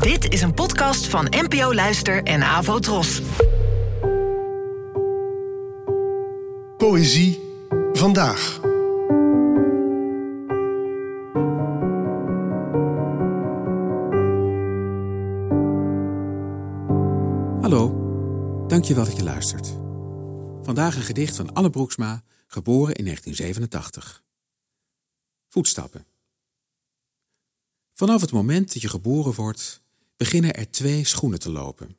Dit 0.00 0.32
is 0.32 0.42
een 0.42 0.54
podcast 0.54 1.06
van 1.06 1.26
NPO 1.30 1.74
Luister 1.74 2.22
en 2.22 2.42
Avo 2.42 2.78
Tros. 2.78 3.22
Poëzie 6.76 7.40
vandaag. 7.92 8.60
Hallo, 17.60 17.94
dankjewel 18.68 19.04
dat 19.04 19.16
je 19.16 19.22
luistert. 19.24 19.66
Vandaag 20.62 20.96
een 20.96 21.02
gedicht 21.02 21.36
van 21.36 21.52
Anne 21.52 21.70
Broeksma, 21.70 22.22
geboren 22.46 22.94
in 22.94 23.04
1987. 23.04 24.22
Voetstappen. 25.48 26.06
Vanaf 27.92 28.20
het 28.20 28.32
moment 28.32 28.72
dat 28.72 28.82
je 28.82 28.88
geboren 28.88 29.34
wordt, 29.34 29.81
beginnen 30.22 30.54
er 30.54 30.70
twee 30.70 31.04
schoenen 31.04 31.38
te 31.38 31.50
lopen. 31.50 31.96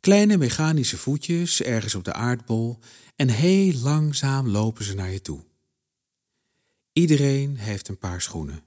Kleine 0.00 0.36
mechanische 0.36 0.96
voetjes 0.96 1.62
ergens 1.62 1.94
op 1.94 2.04
de 2.04 2.12
aardbol 2.12 2.78
en 3.16 3.28
heel 3.28 3.72
langzaam 3.72 4.48
lopen 4.48 4.84
ze 4.84 4.94
naar 4.94 5.10
je 5.10 5.20
toe. 5.20 5.44
Iedereen 6.92 7.56
heeft 7.56 7.88
een 7.88 7.98
paar 7.98 8.20
schoenen. 8.20 8.64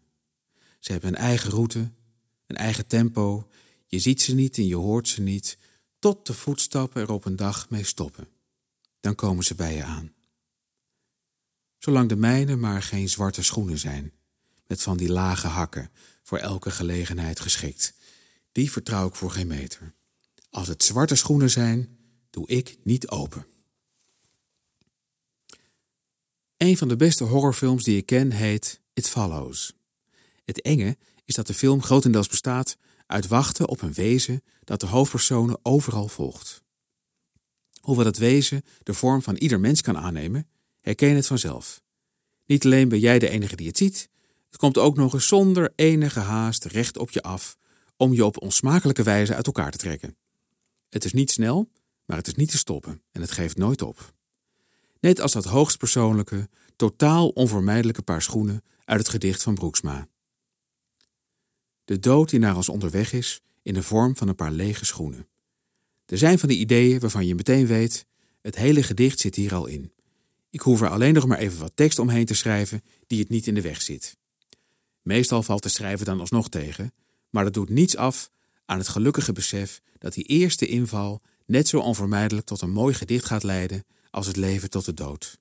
Ze 0.80 0.92
hebben 0.92 1.10
een 1.10 1.16
eigen 1.16 1.50
route, 1.50 1.92
een 2.48 2.56
eigen 2.56 2.88
tempo. 2.88 3.50
Je 3.88 4.00
ziet 4.00 4.22
ze 4.22 4.34
niet 4.34 4.58
en 4.58 4.68
je 4.68 4.76
hoort 4.76 5.08
ze 5.08 5.22
niet, 5.22 5.58
tot 6.00 6.28
de 6.28 6.34
voetstappen 6.34 7.02
er 7.02 7.12
op 7.12 7.26
een 7.26 7.36
dag 7.36 7.70
mee 7.70 7.84
stoppen. 7.84 8.28
Dan 9.00 9.16
komen 9.16 9.44
ze 9.44 9.56
bij 9.56 9.76
je 9.76 9.84
aan. 9.84 10.14
Zolang 11.78 12.10
de 12.10 12.16
mijne 12.16 12.56
maar 12.56 12.82
geen 12.82 13.10
zwarte 13.10 13.44
schoenen 13.44 13.78
zijn, 13.78 14.12
met 14.68 14.82
van 14.82 14.98
die 14.98 15.12
lage 15.12 15.48
hakken, 15.48 15.90
voor 16.24 16.38
elke 16.38 16.72
gelegenheid 16.72 17.40
geschikt. 17.40 17.94
Die 18.56 18.72
vertrouw 18.72 19.08
ik 19.08 19.16
voor 19.16 19.32
geen 19.32 19.48
meter. 19.48 19.94
Als 20.50 20.68
het 20.68 20.84
zwarte 20.84 21.16
schoenen 21.16 21.50
zijn, 21.50 21.98
doe 22.30 22.48
ik 22.48 22.78
niet 22.84 23.10
open. 23.10 23.46
Een 26.58 26.78
van 26.78 26.88
de 26.88 26.96
beste 26.96 27.24
horrorfilms 27.24 27.84
die 27.84 27.98
ik 27.98 28.06
ken 28.06 28.32
heet 28.32 28.82
It 28.94 29.08
Follows. 29.08 29.74
Het 30.44 30.62
enge 30.62 30.98
is 31.26 31.36
dat 31.36 31.48
de 31.48 31.54
film 31.54 31.82
grotendeels 31.82 32.28
bestaat 32.28 32.78
uit 33.06 33.28
wachten 33.28 33.68
op 33.68 33.82
een 33.82 33.94
wezen 33.94 34.44
dat 34.64 34.80
de 34.80 34.88
hoofdpersonen 34.88 35.60
overal 35.62 36.08
volgt. 36.08 36.64
Hoewel 37.80 38.04
dat 38.04 38.18
wezen 38.18 38.64
de 38.84 38.94
vorm 38.94 39.22
van 39.22 39.36
ieder 39.36 39.60
mens 39.60 39.82
kan 39.82 39.98
aannemen, 39.98 40.48
herken 40.82 41.16
het 41.16 41.28
vanzelf. 41.28 41.82
Niet 42.46 42.66
alleen 42.66 42.90
ben 42.90 43.00
jij 43.00 43.20
de 43.20 43.30
enige 43.30 43.56
die 43.56 43.68
het 43.68 43.78
ziet, 43.78 44.10
het 44.48 44.58
komt 44.58 44.78
ook 44.78 44.96
nog 44.96 45.14
eens 45.14 45.28
zonder 45.28 45.74
enige 45.76 46.20
haast 46.20 46.66
recht 46.66 46.98
op 46.98 47.10
je 47.10 47.22
af 47.22 47.58
om 47.98 48.14
je 48.14 48.26
op 48.26 48.42
onsmakelijke 48.42 49.04
wijze 49.04 49.36
uit 49.36 49.46
elkaar 49.46 49.72
te 49.72 49.78
trekken. 49.78 50.18
Het 50.90 51.06
is 51.06 51.14
niet 51.14 51.32
snel, 51.32 51.70
maar 52.06 52.18
het 52.18 52.28
is 52.28 52.36
niet 52.36 52.52
te 52.52 52.58
stoppen 52.58 53.02
en 53.12 53.22
het 53.22 53.32
geeft 53.32 53.58
nooit 53.58 53.82
op. 53.82 54.14
Net 55.00 55.20
als 55.20 55.32
dat 55.32 55.46
hoogstpersoonlijke, 55.46 56.50
totaal 56.76 57.30
onvermijdelijke 57.30 58.02
paar 58.02 58.22
schoenen 58.22 58.64
uit 58.86 59.00
het 59.00 59.10
gedicht 59.10 59.44
van 59.44 59.54
Broeksma. 59.54 60.08
De 61.86 62.00
dood 62.00 62.30
die 62.30 62.40
naar 62.40 62.56
ons 62.56 62.70
onderweg 62.70 63.14
is 63.14 63.42
in 63.62 63.74
de 63.74 63.84
vorm 63.84 64.18
van 64.18 64.28
een 64.28 64.36
paar 64.36 64.52
lege 64.52 64.86
schoenen. 64.86 65.28
Er 66.06 66.18
zijn 66.18 66.40
van 66.40 66.50
die 66.50 66.58
ideeën 66.58 67.00
waarvan 67.00 67.26
je 67.26 67.36
meteen 67.36 67.68
weet, 67.68 68.06
het 68.42 68.56
hele 68.56 68.84
gedicht 68.84 69.20
zit 69.20 69.36
hier 69.36 69.56
al 69.56 69.66
in. 69.66 69.92
Ik 70.50 70.60
hoef 70.60 70.82
er 70.82 70.90
alleen 70.90 71.14
nog 71.14 71.26
maar 71.28 71.38
even 71.38 71.60
wat 71.60 71.72
tekst 71.76 72.00
omheen 72.00 72.26
te 72.26 72.34
schrijven 72.34 72.84
die 73.08 73.20
het 73.20 73.30
niet 73.30 73.48
in 73.48 73.54
de 73.54 73.62
weg 73.62 73.82
zit. 73.82 74.18
Meestal 75.02 75.44
valt 75.44 75.64
de 75.64 75.70
schrijver 75.70 76.06
dan 76.06 76.20
alsnog 76.20 76.50
tegen, 76.50 76.94
maar 77.36 77.44
dat 77.44 77.54
doet 77.54 77.70
niets 77.70 77.98
af 77.98 78.30
aan 78.66 78.78
het 78.78 78.88
gelukkige 78.88 79.32
besef 79.32 79.82
dat 79.98 80.14
die 80.14 80.24
eerste 80.24 80.68
inval 80.68 81.22
net 81.46 81.68
zo 81.68 81.80
onvermijdelijk 81.80 82.46
tot 82.46 82.62
een 82.62 82.72
mooi 82.72 82.94
gedicht 82.94 83.26
gaat 83.26 83.44
leiden 83.44 83.86
als 84.10 84.28
het 84.28 84.36
leven 84.36 84.70
tot 84.70 84.86
de 84.86 84.94
dood. 84.94 85.40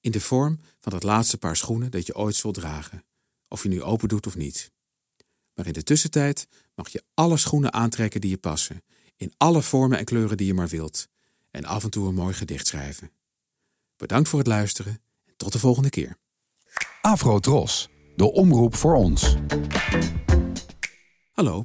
In 0.00 0.10
de 0.10 0.20
vorm 0.20 0.60
van 0.80 0.92
dat 0.92 1.02
laatste 1.02 1.38
paar 1.38 1.56
schoenen 1.56 1.90
dat 1.90 2.06
je 2.06 2.16
ooit 2.16 2.34
zult 2.34 2.54
dragen, 2.54 3.04
of 3.48 3.62
je 3.62 3.68
nu 3.68 3.82
open 3.82 4.08
doet 4.08 4.26
of 4.26 4.36
niet. 4.36 4.70
Maar 5.54 5.66
in 5.66 5.72
de 5.72 5.82
tussentijd 5.82 6.48
mag 6.74 6.88
je 6.88 7.04
alle 7.14 7.36
schoenen 7.36 7.72
aantrekken 7.72 8.20
die 8.20 8.30
je 8.30 8.38
passen, 8.38 8.82
in 9.16 9.32
alle 9.36 9.62
vormen 9.62 9.98
en 9.98 10.04
kleuren 10.04 10.36
die 10.36 10.46
je 10.46 10.54
maar 10.54 10.68
wilt, 10.68 11.08
en 11.50 11.64
af 11.64 11.84
en 11.84 11.90
toe 11.90 12.08
een 12.08 12.14
mooi 12.14 12.34
gedicht 12.34 12.66
schrijven. 12.66 13.10
Bedankt 13.96 14.28
voor 14.28 14.38
het 14.38 14.48
luisteren 14.48 15.00
en 15.24 15.34
tot 15.36 15.52
de 15.52 15.58
volgende 15.58 15.90
keer. 15.90 16.16
Afro 17.00 17.38
Tros, 17.38 17.88
de 18.16 18.32
omroep 18.32 18.74
voor 18.74 18.94
ons. 18.94 19.36
Hallo, 21.38 21.56